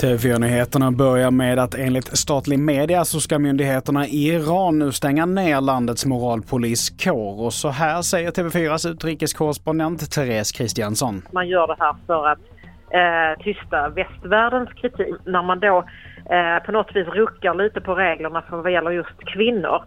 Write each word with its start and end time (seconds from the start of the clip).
TV4-nyheterna 0.00 0.90
börjar 0.90 1.30
med 1.30 1.58
att 1.58 1.74
enligt 1.74 2.18
statlig 2.18 2.58
media 2.58 3.04
så 3.04 3.20
ska 3.20 3.38
myndigheterna 3.38 4.06
i 4.06 4.28
Iran 4.28 4.78
nu 4.78 4.92
stänga 4.92 5.26
ner 5.26 5.60
landets 5.60 6.06
moralpoliskår. 6.06 7.40
Och 7.44 7.52
så 7.52 7.68
här 7.68 8.02
säger 8.02 8.30
TV4s 8.30 8.90
utrikeskorrespondent 8.90 10.10
Therese 10.10 10.52
Kristiansson. 10.52 11.22
Man 11.32 11.48
gör 11.48 11.66
det 11.66 11.76
här 11.78 11.96
för 12.06 12.26
att 12.26 12.38
eh, 12.90 13.42
tysta 13.44 13.88
västvärldens 13.88 14.72
kritik. 14.72 15.14
När 15.24 15.42
man 15.42 15.60
då 15.60 15.84
eh, 16.30 16.64
på 16.66 16.72
något 16.72 16.96
vis 16.96 17.08
ruckar 17.08 17.54
lite 17.54 17.80
på 17.80 17.94
reglerna 17.94 18.42
för 18.42 18.56
vad 18.56 18.72
gäller 18.72 18.90
just 18.90 19.18
kvinnor 19.26 19.82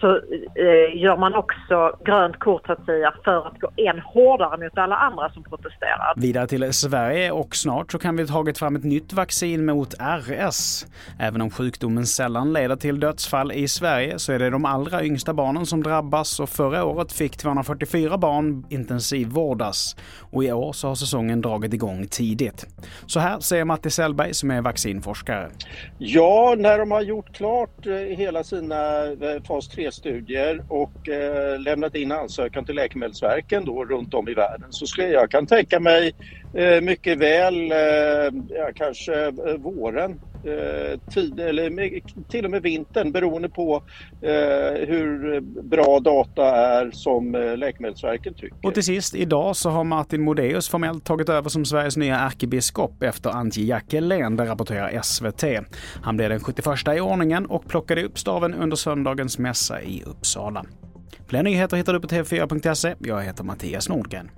så 0.00 0.10
eh, 0.10 1.02
gör 1.02 1.16
man 1.16 1.34
också 1.34 1.98
grönt 2.04 2.38
kort 2.38 2.66
så 2.66 2.72
att 2.72 2.84
säga 2.84 3.14
för 3.24 3.46
att 3.46 3.60
gå 3.60 3.70
än 3.76 3.98
hårdare 3.98 4.64
mot 4.64 4.78
alla 4.78 4.96
andra 4.96 5.30
som 5.30 5.42
protesterar. 5.42 6.12
Vidare 6.16 6.46
till 6.46 6.72
Sverige 6.72 7.30
och 7.30 7.56
snart 7.56 7.92
så 7.92 7.98
kan 7.98 8.16
vi 8.16 8.26
tagit 8.26 8.58
fram 8.58 8.76
ett 8.76 8.84
nytt 8.84 9.12
vaccin 9.12 9.66
mot 9.66 9.94
RS. 9.94 10.86
Även 11.20 11.40
om 11.40 11.50
sjukdomen 11.50 12.06
sällan 12.06 12.52
leder 12.52 12.76
till 12.76 13.00
dödsfall 13.00 13.52
i 13.52 13.68
Sverige 13.68 14.18
så 14.18 14.32
är 14.32 14.38
det 14.38 14.50
de 14.50 14.64
allra 14.64 15.04
yngsta 15.04 15.34
barnen 15.34 15.66
som 15.66 15.82
drabbas 15.82 16.40
och 16.40 16.48
förra 16.48 16.84
året 16.84 17.12
fick 17.12 17.36
244 17.36 18.18
barn 18.18 18.64
intensivvårdas. 18.68 19.96
Och 20.30 20.44
i 20.44 20.52
år 20.52 20.72
så 20.72 20.88
har 20.88 20.94
säsongen 20.94 21.40
dragit 21.40 21.74
igång 21.74 22.06
tidigt. 22.06 22.66
Så 23.06 23.20
här 23.20 23.40
säger 23.40 23.64
Matti 23.64 23.90
Sellberg 23.90 24.34
som 24.34 24.50
är 24.50 24.62
vaccinforskare. 24.62 25.50
Ja, 25.98 26.54
när 26.58 26.78
de 26.78 26.90
har 26.90 27.02
gjort 27.02 27.36
klart 27.36 27.86
eh, 27.86 27.94
hela 27.94 28.44
sina 28.44 29.04
eh, 29.04 29.42
fas 29.48 29.68
3 29.68 29.85
studier 29.90 30.62
och 30.68 31.08
eh, 31.08 31.60
lämnat 31.60 31.94
in 31.94 32.12
ansökan 32.12 32.64
till 32.64 32.74
Läkemedelsverken 32.74 33.64
då 33.64 33.84
runt 33.84 34.14
om 34.14 34.28
i 34.28 34.34
världen. 34.34 34.66
Så 34.70 34.86
skulle 34.86 35.08
jag 35.08 35.30
kan 35.30 35.46
tänka 35.46 35.80
mig 35.80 36.12
Eh, 36.56 36.80
mycket 36.80 37.18
väl, 37.18 37.72
eh, 37.72 37.78
ja, 38.48 38.70
kanske 38.74 39.26
eh, 39.26 39.56
våren, 39.58 40.20
tid, 41.14 41.40
eller 41.40 42.00
till 42.30 42.44
och 42.44 42.50
med 42.50 42.62
vintern 42.62 43.12
beroende 43.12 43.48
på 43.48 43.82
hur 44.86 45.40
bra 45.62 46.00
data 46.00 46.56
är 46.56 46.90
som 46.90 47.32
Läkemedelsverket 47.56 48.36
tycker. 48.36 48.66
Och 48.66 48.74
till 48.74 48.82
sist, 48.82 49.14
idag 49.14 49.56
så 49.56 49.70
har 49.70 49.84
Martin 49.84 50.22
Modéus 50.22 50.68
formellt 50.68 51.04
tagit 51.04 51.28
över 51.28 51.48
som 51.48 51.64
Sveriges 51.64 51.96
nya 51.96 52.18
ärkebiskop 52.18 53.02
efter 53.02 53.30
Antje 53.30 53.64
Jackelén, 53.64 54.36
det 54.36 54.44
rapporterar 54.44 55.00
SVT. 55.02 55.44
Han 56.02 56.16
blev 56.16 56.30
den 56.30 56.40
71 56.40 56.78
i 56.96 57.00
ordningen 57.00 57.46
och 57.46 57.68
plockade 57.68 58.04
upp 58.04 58.18
staven 58.18 58.54
under 58.54 58.76
söndagens 58.76 59.38
mässa 59.38 59.82
i 59.82 60.02
Uppsala. 60.06 60.64
Fler 61.28 61.42
nyheter 61.42 61.76
hittar 61.76 61.92
du 61.92 62.00
på 62.00 62.08
tv4.se. 62.08 62.94
Jag 62.98 63.22
heter 63.22 63.44
Mattias 63.44 63.88
Nordgren. 63.88 64.30